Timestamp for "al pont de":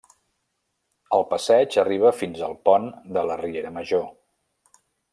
2.49-3.29